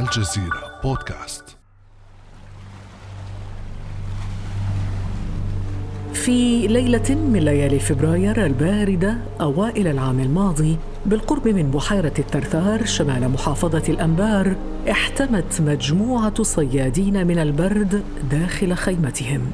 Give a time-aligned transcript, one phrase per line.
[0.00, 1.44] الجزيرة بودكاست.
[6.12, 10.76] في ليلة من ليالي فبراير الباردة أوائل العام الماضي
[11.06, 14.56] بالقرب من بحيرة الترثار شمال محافظة الأنبار
[14.90, 19.50] احتمت مجموعة صيادين من البرد داخل خيمتهم.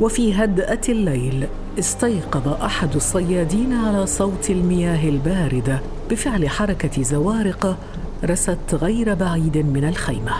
[0.00, 1.46] وفي هدأة الليل
[1.78, 7.78] استيقظ أحد الصيادين على صوت المياه الباردة بفعل حركة زوارق
[8.24, 10.32] رست غير بعيد من الخيمة.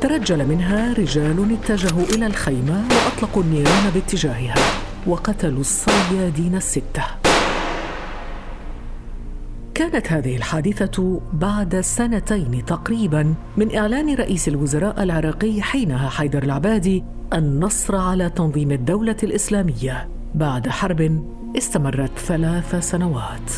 [0.00, 4.54] ترجل منها رجال اتجهوا إلى الخيمة وأطلقوا النيران باتجاهها
[5.06, 7.04] وقتلوا الصيادين الستة.
[9.74, 17.96] كانت هذه الحادثة بعد سنتين تقريبا من إعلان رئيس الوزراء العراقي حينها حيدر العبادي النصر
[17.96, 20.08] على تنظيم الدولة الإسلامية.
[20.34, 21.24] بعد حرب
[21.56, 23.50] استمرت ثلاث سنوات.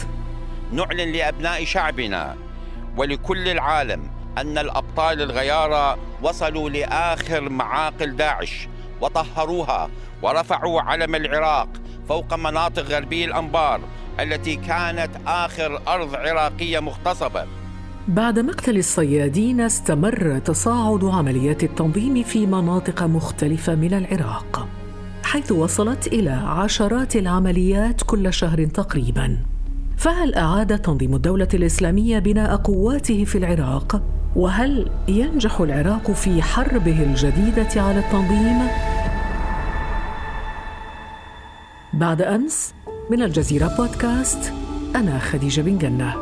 [0.72, 2.36] نعلن لأبناء شعبنا
[2.97, 4.01] ولكل العالم
[4.39, 8.69] أن الأبطال الغيارى وصلوا لآخر معاقل داعش
[9.01, 9.91] وطهروها
[10.23, 11.69] ورفعوا علم العراق
[12.09, 13.81] فوق مناطق غربي الأنبار
[14.20, 17.47] التي كانت آخر أرض عراقية مغتصبة.
[18.09, 24.69] بعد مقتل الصيادين استمر تصاعد عمليات التنظيم في مناطق مختلفة من العراق
[25.23, 29.53] حيث وصلت إلى عشرات العمليات كل شهر تقريباً.
[29.97, 34.03] فهل أعاد تنظيم الدولة الإسلامية بناء قواته في العراق؟
[34.36, 38.59] وهل ينجح العراق في حربه الجديدة على التنظيم؟
[41.92, 42.75] بعد أمس
[43.11, 44.53] من الجزيرة بودكاست
[44.97, 46.14] أنا خديجة بن جنة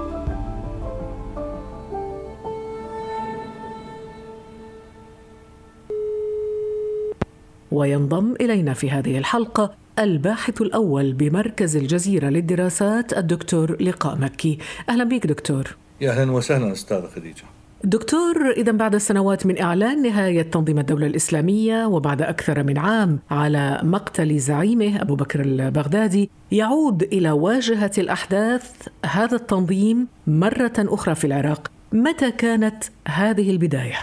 [7.73, 14.59] وينضم إلينا في هذه الحلقة الباحث الأول بمركز الجزيرة للدراسات الدكتور لقاء مكي.
[14.89, 15.77] أهلا بك دكتور.
[16.01, 17.43] يا أهلا وسهلا أستاذة خديجة.
[17.85, 23.81] دكتور إذا بعد سنوات من إعلان نهاية تنظيم الدولة الإسلامية وبعد أكثر من عام على
[23.83, 31.70] مقتل زعيمه أبو بكر البغدادي يعود إلى واجهة الأحداث هذا التنظيم مرة أخرى في العراق.
[31.92, 33.98] متى كانت هذه البداية؟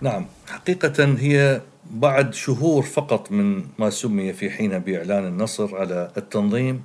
[0.00, 6.82] نعم حقيقة هي بعد شهور فقط من ما سمي في حينها بإعلان النصر على التنظيم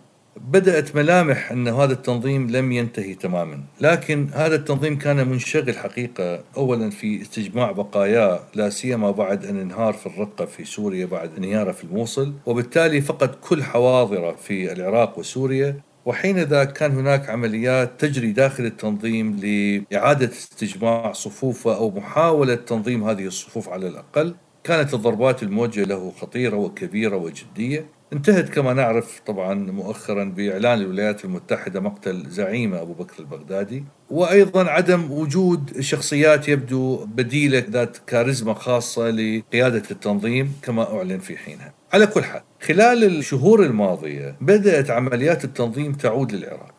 [0.51, 6.43] بدأت ملامح أن هذا التنظيم لم ينتهي تماما، لكن هذا التنظيم كان منشغل حقيقة.
[6.57, 11.71] اولا في استجماع بقاياه لا سيما بعد أن انهار في الرقة في سوريا بعد انهياره
[11.71, 15.79] في الموصل، وبالتالي فقد كل حواضره في العراق وسوريا.
[16.05, 23.25] وحين ذاك كان هناك عمليات تجري داخل التنظيم لإعادة استجماع صفوفه أو محاولة تنظيم هذه
[23.25, 24.35] الصفوف على الأقل.
[24.65, 27.85] كانت الضربات الموجهة له خطيرة وكبيرة وجدية.
[28.13, 33.83] انتهت كما نعرف طبعا مؤخرا بإعلان الولايات المتحدة مقتل زعيمه أبو بكر البغدادي.
[34.09, 41.73] وأيضا عدم وجود شخصيات يبدو بديلة ذات كاريزما خاصة لقيادة التنظيم كما أعلن في حينها.
[41.93, 46.75] على كل حال خلال الشهور الماضية بدأت عمليات التنظيم تعود للعراق.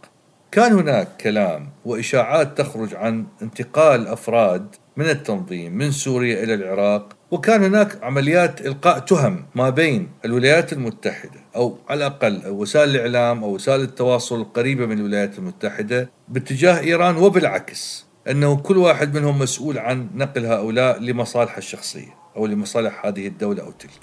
[0.53, 7.65] كان هناك كلام وإشاعات تخرج عن انتقال أفراد من التنظيم من سوريا إلى العراق وكان
[7.65, 13.81] هناك عمليات إلقاء تهم ما بين الولايات المتحدة أو على الأقل وسائل الإعلام أو وسائل
[13.81, 20.47] التواصل القريبة من الولايات المتحدة باتجاه إيران وبالعكس أنه كل واحد منهم مسؤول عن نقل
[20.47, 24.01] هؤلاء لمصالحه الشخصية أو لمصالح هذه الدولة أو تلك.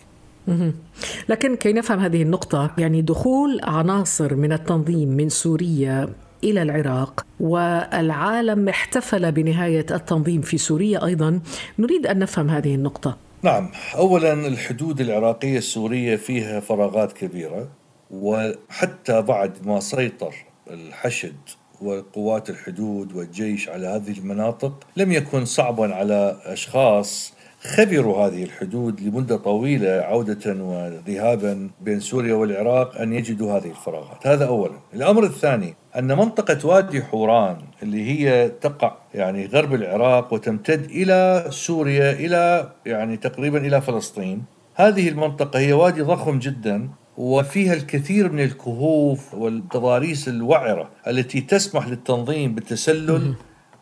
[1.29, 6.09] لكن كي نفهم هذه النقطة يعني دخول عناصر من التنظيم من سوريا
[6.43, 11.39] إلى العراق والعالم احتفل بنهاية التنظيم في سوريا أيضا.
[11.79, 13.17] نريد أن نفهم هذه النقطة.
[13.43, 17.67] نعم اولا الحدود العراقية السورية فيها فراغات كبيرة
[18.11, 20.35] وحتى بعد ما سيطر
[20.69, 21.35] الحشد
[21.81, 27.33] وقوات الحدود والجيش على هذه المناطق لم يكن صعبا على أشخاص
[27.63, 34.47] خبروا هذه الحدود لمدة طويلة عودة وذهابا بين سوريا والعراق أن يجدوا هذه الفراغات، هذا
[34.47, 34.79] اولا.
[34.94, 42.11] الأمر الثاني أن منطقة وادي حوران اللي هي تقع يعني غرب العراق وتمتد إلى سوريا
[42.11, 44.43] إلى يعني تقريبا إلى فلسطين،
[44.76, 52.55] هذه المنطقة هي وادي ضخم جدا وفيها الكثير من الكهوف والتضاريس الوعرة التي تسمح للتنظيم
[52.55, 53.34] بالتسلل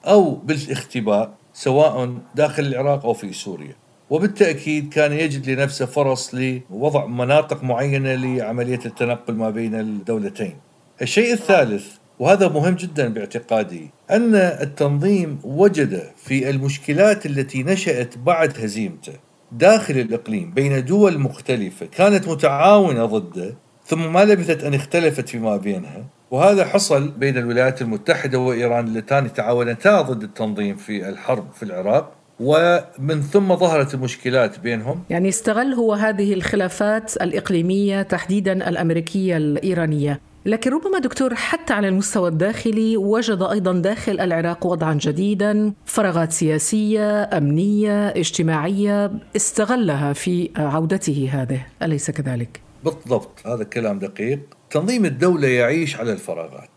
[0.07, 3.80] أو بالاختباء سواء داخل العراق أو في سوريا.
[4.11, 10.55] وبالتأكيد كان يجد لنفسه فرص لوضع مناطق معينة لعملية التنقل ما بين الدولتين.
[11.01, 11.85] الشيء الثالث
[12.19, 19.13] وهذا مهم جدا باعتقادي أن التنظيم وجد في المشكلات التي نشأت بعد هزيمته
[19.51, 23.55] داخل الإقليم بين دول مختلفة كانت متعاونة ضده
[23.85, 30.01] ثم ما لبثت أن اختلفت فيما بينها وهذا حصل بين الولايات المتحدة وإيران اللتان تعاونتا
[30.01, 35.03] ضد التنظيم في الحرب في العراق ومن ثم ظهرت المشكلات بينهم.
[35.09, 40.19] يعني استغل هو هذه الخلافات الإقليمية تحديدا الأمريكية الإيرانية.
[40.45, 47.23] لكن ربما دكتور حتى على المستوى الداخلي وجد أيضا داخل العراق وضعا جديدا فراغات سياسية
[47.23, 51.65] أمنية اجتماعية استغلها في عودته هذه.
[51.83, 54.39] أليس كذلك؟ بالضبط هذا كلام دقيق.
[54.69, 56.69] تنظيم الدولة يعيش على الفراغات.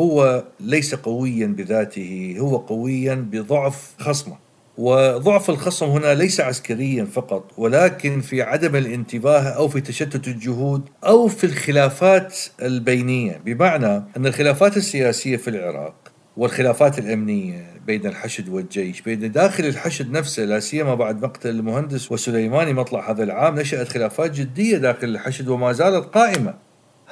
[0.00, 4.45] هو ليس قويا بذاته هو قويا بضعف خصمه.
[4.78, 11.28] وضعف الخصم هنا ليس عسكريا فقط ولكن في عدم الانتباه أو في تشتت الجهود أو
[11.28, 13.40] في الخلافات البينية.
[13.44, 15.94] بمعنى أن الخلافات السياسية في العراق
[16.36, 22.72] والخلافات الأمنية بين الحشد والجيش بين داخل الحشد نفسه لا سيما بعد مقتل المهندس وسليماني
[22.72, 26.54] مطلع هذا العام نشأت خلافات جدية داخل الحشد وما زالت قائمة.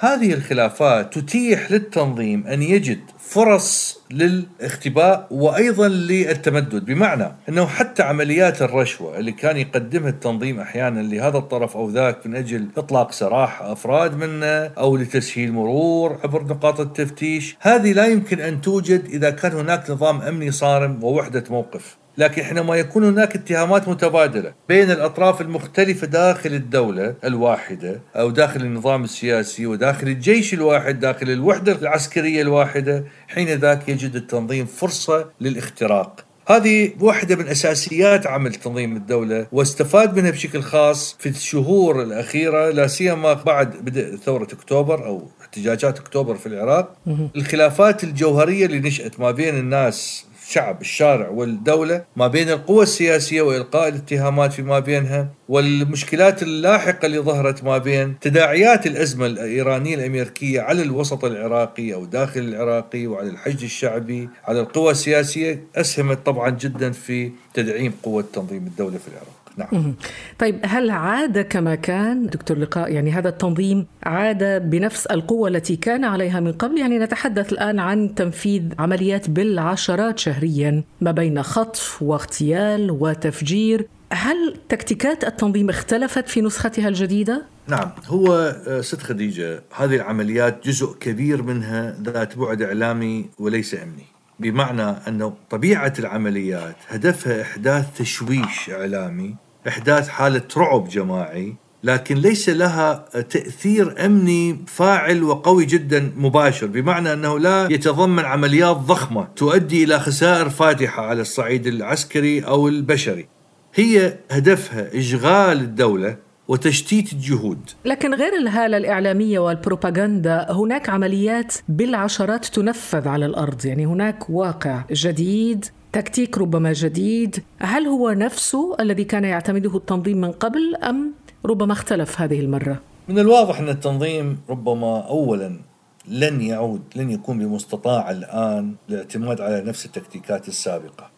[0.04, 9.18] هذه الخلافات تتيح للتنظيم أن يجد فرص للاختباء وأيضا للتمدد بمعنى أنه حتى عمليات الرشوة
[9.18, 14.46] اللي كان يقدمها التنظيم أحيانا لهذا الطرف أو ذاك من أجل إطلاق سراح أفراد منه
[14.78, 20.22] أو لتسهيل مرور عبر نقاط التفتيش، هذه لا يمكن أن توجد إذا كان هناك نظام
[20.22, 21.96] أمني صارم ووحدة موقف.
[22.18, 29.04] لكن حينما يكون هناك اتهامات متبادلة بين الأطراف المختلفة داخل الدولة الواحدة أو داخل النظام
[29.04, 36.24] السياسي وداخل الجيش الواحد داخل الوحدة العسكرية الواحدة حين ذاك يجد التنظيم فرصة للاختراق.
[36.48, 42.86] هذه واحدة من أساسيات عمل تنظيم الدولة واستفاد منها بشكل خاص في الشهور الأخيرة لا
[42.86, 46.96] سيما بعد بدء ثورة أكتوبر أو احتجاجات أكتوبر في العراق.
[47.36, 53.88] الخلافات الجوهرية اللي نشأت ما بين الناس الشعب الشارع والدولة ما بين القوى السياسية وإلقاء
[53.88, 55.28] الاتهامات فيما بينها.
[55.48, 62.40] والمشكلات اللاحقة اللي ظهرت ما بين تداعيات الأزمة الإيرانية الأمريكية على الوسط العراقي أو داخل
[62.40, 68.98] العراقي وعلى الحشد الشعبي على القوى السياسية أسهمت طبعا جدا في تدعيم قوة تنظيم الدولة
[68.98, 69.44] في العراق.
[69.56, 69.94] نعم.
[70.38, 76.04] طيب هل عاد كما كان؟ دكتور لقاء يعني هذا التنظيم عاد بنفس القوة التي كان
[76.04, 82.90] عليها من قبل؟ يعني نتحدث الآن عن تنفيذ عمليات بالعشرات شهريا ما بين خطف واغتيال
[82.90, 90.68] وتفجير هل تكتيكات التنظيم اختلفت في نسختها الجديدة؟ نعم هو آه، ست خديجة هذه العمليات
[90.68, 94.06] جزء كبير منها ذات بعد إعلامي وليس أمني.
[94.40, 99.34] بمعنى أن طبيعة العمليات هدفها إحداث تشويش إعلامي
[99.68, 106.66] إحداث حالة رعب جماعي لكن ليس لها تأثير أمني فاعل وقوي جدا مباشر.
[106.66, 113.33] بمعنى أنه لا يتضمن عمليات ضخمة تؤدي إلى خسائر فاتحة على الصعيد العسكري أو البشري.
[113.74, 116.16] هي هدفها إشغال الدولة
[116.48, 117.58] وتشتيت الجهود.
[117.84, 123.66] لكن غير الهالة الإعلامية والبروباغندا هناك عمليات بالعشرات تنفذ على الأرض.
[123.66, 127.42] يعني هناك واقع جديد تكتيك ربما جديد.
[127.58, 131.12] هل هو نفسه الذي كان يعتمده التنظيم من قبل أم
[131.46, 135.60] ربما اختلف هذه المرة؟ من الواضح أن التنظيم ربما أولا
[136.08, 141.13] لن يعود لن يكون بمستطاع الآن الاعتماد على نفس التكتيكات السابقة.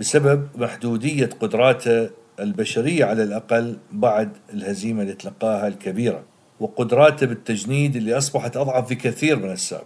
[0.00, 2.10] بسبب محدودية قدراته
[2.40, 6.22] البشرية على الأقل بعد الهزيمة اللي تلقاها الكبيرة
[6.60, 9.84] وقدراته بالتجنيد اللي أصبحت أضعف بكثير من السابق.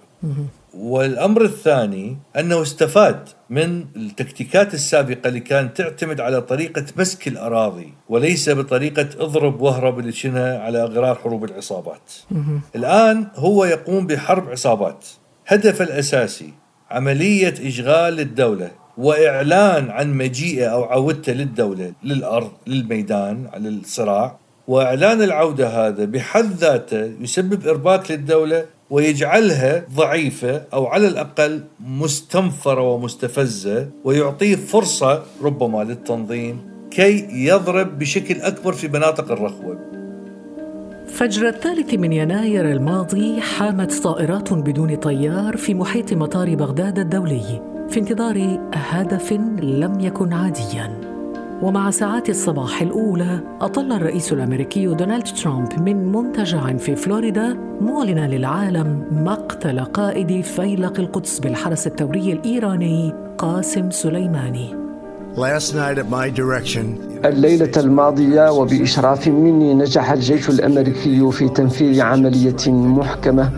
[0.75, 8.50] والأمر الثاني أنه استفاد من التكتيكات السابقة اللي كانت تعتمد على طريقة مسك الأراضي وليس
[8.50, 10.12] بطريقة اضرب واهرب اللي
[10.59, 12.12] على غرار حروب العصابات.
[12.76, 15.07] الآن هو يقوم بحرب عصابات.
[15.47, 16.52] هدف الأساسي
[16.90, 24.37] عملية إشغال الدولة وإعلان عن مجيئه أو عودته للدولة للأرض للميدان على الصراع
[24.69, 33.88] وإعلان العودة هذا بحد ذاته يسبب إرباك للدولة ويجعلها ضعيفة أو على الأقل مستنفرة ومستفزة
[34.05, 39.78] ويعطيه فرصة ربما للتنظيم كي يضرب بشكل أكبر في مناطق الرخوة.
[41.09, 47.77] فجر الثالث من يناير الماضي حامت طائرات بدون طيار في محيط مطار بغداد الدولي.
[47.90, 51.00] في انتظار هدف لم يكن عاديا.
[51.62, 59.04] ومع ساعات الصباح الأولى أطل الرئيس الأمريكي دونالد ترامب من منتجع في فلوريدا معلنا للعالم
[59.11, 64.75] مقتل قائد فيلق القدس بالحرس الثوري الإيراني قاسم سليماني.
[67.25, 73.50] الليلة الماضية وبإشراف مني نجح الجيش الأمريكي في تنفيذ عملية محكمة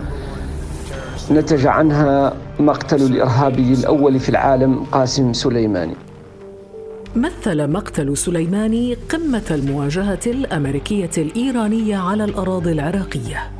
[1.31, 5.93] نتج عنها مقتل الإرهابي الأول في العالم قاسم سليماني.
[7.15, 13.51] مثل مقتل سليماني قمة المواجهة الأمريكية الإيرانية على الأراضي العراقية.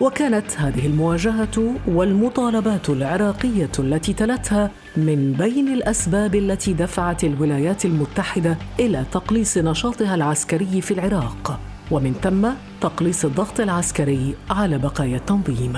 [0.00, 9.04] وكانت هذه المواجهة والمطالبات العراقية التي تلتها من بين الأسباب التي دفعت الولايات المتحدة إلى
[9.12, 11.60] تقليص نشاطها العسكري في العراق
[11.90, 12.48] ومن ثم
[12.80, 15.76] تقليص الضغط العسكري على بقايا التنظيم.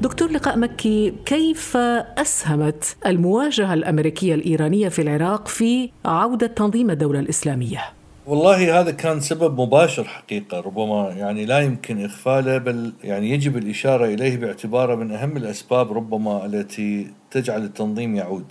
[0.00, 7.84] دكتور لقاء مكي كيف أسهمت المواجهة الأمريكية الإيرانية في العراق في عودة تنظيم الدولة الإسلامية؟
[8.26, 14.06] والله هذا كان سبب مباشر حقيقة ربما يعني لا يمكن إغفاله بل يعني يجب الإشارة
[14.06, 18.44] إليه باعتباره من أهم الأسباب ربما التي تجعل التنظيم يعود.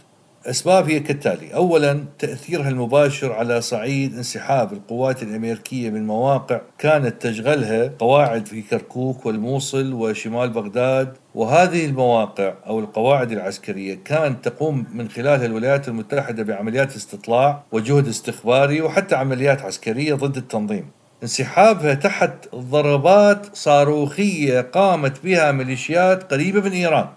[0.46, 1.54] أسباب هي كالتالي.
[1.54, 9.26] أولا تأثيرها المباشر على صعيد انسحاب القوات الأمريكية من مواقع كانت تشغلها قواعد في كركوك
[9.26, 11.14] والموصل وشمال بغداد.
[11.36, 18.82] وهذه المواقع أو القواعد العسكرية كانت تقوم من خلالها الولايات المتحدة بعمليات استطلاع وجهد استخباري
[18.82, 20.86] وحتى عمليات عسكرية ضد التنظيم.
[21.24, 27.08] انسحابها تحت ضربات صاروخية قامت بها ميليشيات قريبة من إيران.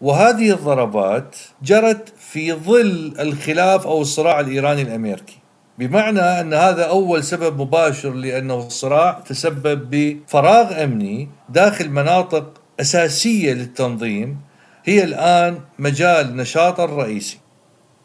[0.00, 5.38] وهذه الضربات جرت في ظل الخلاف أو الصراع الإيراني الأمريكي.
[5.78, 14.40] بمعنى أن هذا أول سبب مباشر لأنه الصراع تسبب بفراغ أمني داخل مناطق أساسية للتنظيم
[14.84, 17.39] هي الآن مجال نشاطه الرئيسي.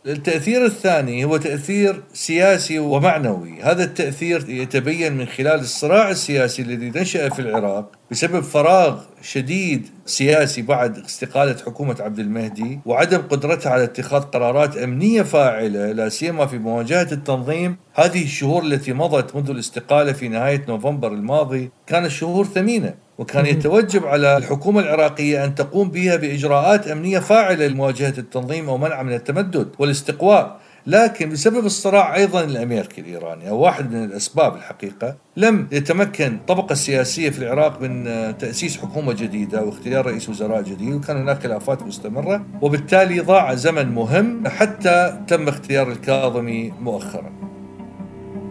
[0.07, 3.61] التأثير الثاني هو تأثير سياسي ومعنوي.
[3.61, 10.61] هذا التأثير يتبين من خلال الصراع السياسي الذي نشأ في العراق بسبب فراغ شديد سياسي
[10.61, 16.57] بعد استقالة حكومة عبد المهدي وعدم قدرتها على اتخاذ قرارات أمنية فاعلة لا سيما في
[16.57, 17.77] مواجهة التنظيم.
[17.93, 23.04] هذه الشهور التي مضت منذ الاستقالة في نهاية نوفمبر الماضي كانت شهور ثمينة.
[23.17, 29.03] وكان يتوجب على الحكومة العراقية أن تقوم بها بإجراءات أمنية فاعلة لمواجهة التنظيم أو منع
[29.03, 35.67] من التمدد والاستقواء لكن بسبب الصراع أيضا الأمريكي الإيراني أو واحد من الأسباب الحقيقة لم
[35.71, 38.03] يتمكن الطبقه السياسيه في العراق من
[38.37, 44.47] تأسيس حكومة جديدة واختيار رئيس وزراء جديد وكان هناك خلافات مستمرة وبالتالي ضاع زمن مهم
[44.47, 47.44] حتى تم اختيار الكاظمي مؤخرا.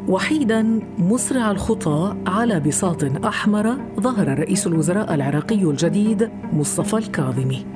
[0.09, 7.67] وحيدا مسرع الخطى على بساط أحمر ظهر رئيس الوزراء العراقي الجديد مصطفى الكاظمي.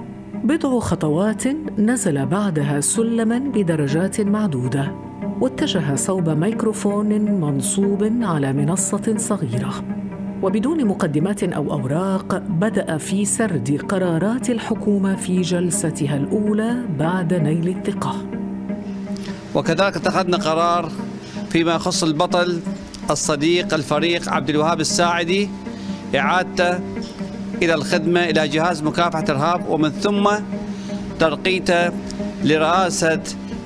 [0.45, 1.47] بضع خطوات
[1.79, 4.93] نزل بعدها سلما بدرجات معدودة
[5.41, 9.75] واتجه صوب ميكروفون منصوب على منصة صغيرة.
[10.43, 18.15] وبدون مقدمات أو أوراق بدأ في سرد قرارات الحكومة في جلستها الأولى بعد نيل الثقة.
[19.55, 20.93] وكذلك اتخذنا قرار
[21.51, 22.61] فيما يخص البطل
[23.11, 25.49] الصديق الفريق عبد الوهاب الساعدي
[26.17, 26.79] إعادته
[27.63, 30.29] إلى الخدمة إلى جهاز مكافحة الإرهاب ومن ثم
[31.19, 31.91] ترقيته
[32.45, 33.23] لرئاسة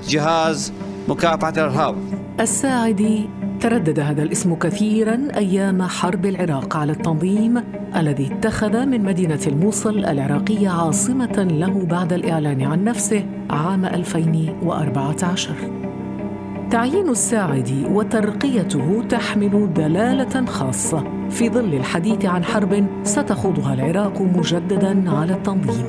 [0.09, 0.73] جهاز
[1.09, 1.97] مكافحة الإرهاب
[2.41, 3.29] الساعدي
[3.61, 7.65] تردد هذا الاسم كثيرا أيام حرب العراق على التنظيم
[7.97, 15.55] الذي اتخذ من مدينة الموصل العراقية عاصمة له بعد الإعلان عن نفسه عام 2014
[16.71, 21.29] تعيين الساعدي وترقيته تحمل دلالة خاصة.
[21.31, 25.89] في ظل الحديث عن حرب ستخوضها العراق مجددا على التنظيم.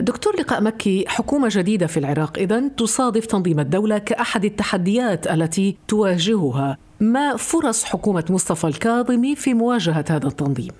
[0.00, 6.78] دكتور لقاء مكي حكومة جديدة في العراق إذا تصادف تنظيم الدولة كأحد التحديات التي تواجهها.
[7.00, 10.72] ما فرص حكومة مصطفى الكاظمي في مواجهة هذا التنظيم؟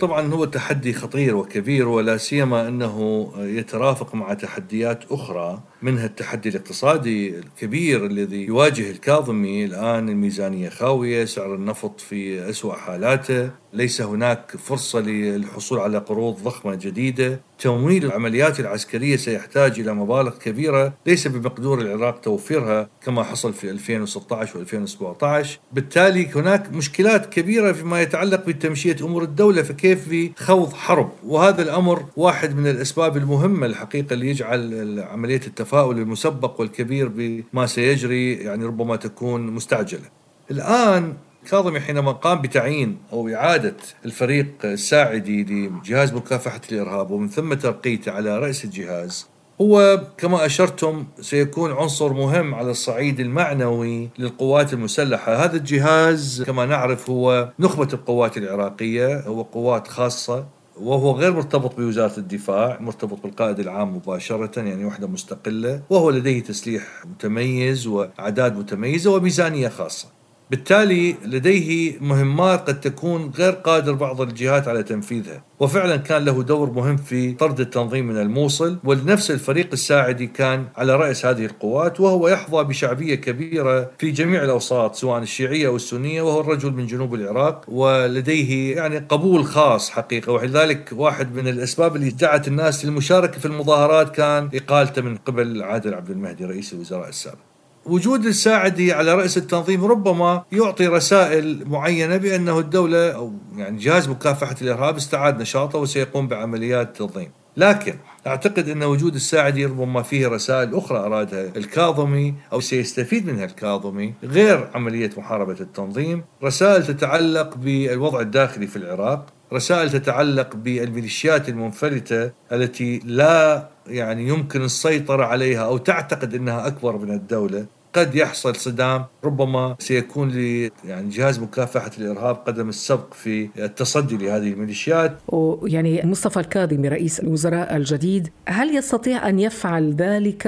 [0.00, 5.60] طبعا هو تحدي خطير وكبير ولا سيما أنه يترافق مع تحديات أخرى.
[5.82, 13.50] منها التحدي الاقتصادي الكبير الذي يواجه الكاظمي الآن الميزانية خاوية، سعر النفط في اسوء حالاته،
[13.72, 20.94] ليس هناك فرصة للحصول على قروض ضخمة جديدة، تمويل العمليات العسكرية سيحتاج إلى مبالغ كبيرة.
[21.06, 28.46] ليس بمقدور العراق توفيرها كما حصل في 2016 و2017 بالتالي هناك مشكلات كبيرة فيما يتعلق
[28.46, 29.62] بتمشية أمور الدولة.
[29.62, 36.60] فكيف بخوض حرب؟ وهذا الأمر واحد من الأسباب المهمة الحقيقة اللي يجعل عمليه التفاؤل المسبق
[36.60, 40.08] والكبير بما سيجري يعني ربما تكون مستعجلة.
[40.50, 41.14] الآن
[41.50, 48.38] كاظمي حينما قام بتعيين أو إعادة الفريق الساعدي لجهاز مكافحة الإرهاب ومن ثم ترقيته على
[48.38, 49.26] راس الجهاز
[49.60, 57.10] هو كما أشرتم سيكون عنصر مهم على الصعيد المعنوي للقوات المسلحة، هذا الجهاز كما نعرف
[57.10, 60.46] هو نخبة القوات العراقية، هو قوات خاصة
[60.80, 67.06] وهو غير مرتبط بوزارة الدفاع، مرتبط بالقائد العام مباشرة يعني وحدة مستقلة، وهو لديه تسليح
[67.06, 70.17] متميز وأعداد متميزة وميزانية خاصة.
[70.50, 75.44] بالتالي لديه مهمات قد تكون غير قادر بعض الجهات على تنفيذها.
[75.60, 80.96] وفعلا كان له دور مهم في طرد التنظيم من الموصل ولنفس الفريق الساعدي كان على
[80.96, 86.40] رأس هذه القوات وهو يحظى بشعبية كبيرة في جميع الأوساط سواء الشيعية أو السنية وهو
[86.40, 90.32] الرجل من جنوب العراق ولديه يعني قبول خاص حقيقة.
[90.32, 95.94] ولذلك واحد من الأسباب اللي دعت الناس للمشاركة في المظاهرات كان إقالته من قبل عادل
[95.94, 97.47] عبد المهدي رئيس الوزراء السابق.
[97.88, 104.56] وجود الساعدي على رأس التنظيم ربما يعطي رسائل معينة بأنه الدولة أو يعني جهاز مكافحة
[104.62, 107.30] الإرهاب استعاد نشاطه وسيقوم بعمليات تنظيم.
[107.56, 107.94] لكن
[108.26, 114.68] أعتقد أن وجود الساعدي ربما فيه رسائل أخرى أرادها الكاظمي أو سيستفيد منها الكاظمي غير
[114.74, 116.24] عملية محاربة التنظيم.
[116.44, 125.24] رسائل تتعلق بالوضع الداخلي في العراق رسائل تتعلق بالميليشيات المنفلتة التي لا يعني يمكن السيطرة
[125.24, 127.66] عليها أو تعتقد أنها أكبر من الدولة.
[127.94, 134.52] قد يحصل صدام ربما سيكون ل يعني جهاز مكافحة الإرهاب قدم السبق في التصدي لهذه
[134.52, 140.46] الميليشيات ويعني مصطفى الكاظمي رئيس الوزراء الجديد هل يستطيع أن يفعل ذلك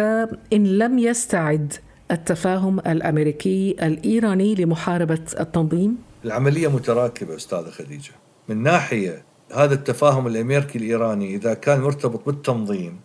[0.52, 1.72] إن لم يستعد
[2.10, 8.12] التفاهم الأمريكي الإيراني لمحاربة التنظيم؟ العملية متراكبة أستاذة خديجة
[8.48, 9.22] من ناحية
[9.54, 13.00] هذا التفاهم الأمريكي الإيراني إذا كان مرتبط بالتنظيم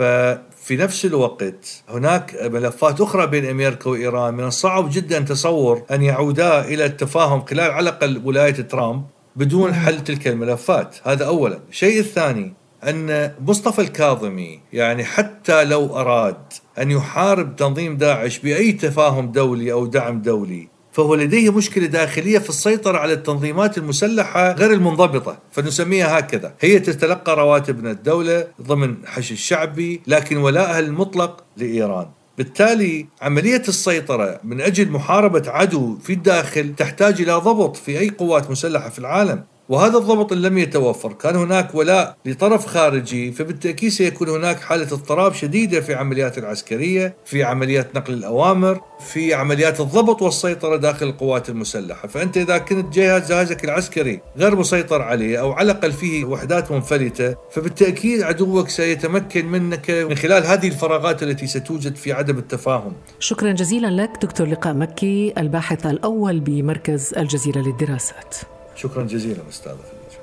[0.00, 6.64] ففي نفس الوقت هناك ملفات أخرى بين أمريكا وإيران من الصعب جدا تصور أن يعودا
[6.64, 9.04] إلى التفاهم خلال على الأقل ولاية ترامب
[9.36, 10.96] بدون حل تلك الملفات.
[11.04, 11.58] هذا أولا.
[11.70, 12.52] الشيء الثاني
[12.84, 19.86] أن مصطفى الكاظمي يعني حتى لو أراد أن يحارب تنظيم داعش بأي تفاهم دولي أو
[19.86, 20.68] دعم دولي
[21.00, 26.54] فهو لديه مشكلة داخلية في السيطرة على التنظيمات المسلحة غير المنضبطة فنسميها هكذا.
[26.60, 32.06] هي تتلقى رواتب من الدولة ضمن حش الشعبي لكن ولاءها المطلق لإيران.
[32.38, 38.50] بالتالي عملية السيطرة من أجل محاربة عدو في الداخل تحتاج إلى ضبط في أي قوات
[38.50, 39.44] مسلحة في العالم.
[39.70, 41.12] وهذا الضبط لم يتوفر.
[41.12, 47.44] كان هناك ولاء لطرف خارجي فبالتأكيد سيكون هناك حالة اضطراب شديدة في عمليات العسكرية في
[47.44, 48.80] عمليات نقل الأوامر
[49.12, 52.08] في عمليات الضبط والسيطرة داخل القوات المسلحة.
[52.08, 57.36] فأنت إذا كنت جهاز جهازك العسكري غير مسيطر عليه أو على الأقل فيه وحدات منفلتة
[57.50, 62.92] فبالتأكيد عدوك سيتمكن منك من خلال هذه الفراغات التي ستوجد في عدم التفاهم.
[63.18, 68.36] شكرا جزيلا لك دكتور لقاء مكي الباحث الأول بمركز الجزيرة للدراسات.
[68.82, 70.20] شكرا جزيلا أستاذ خديجه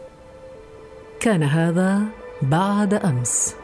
[1.20, 2.02] كان هذا
[2.42, 3.56] بعد أمس.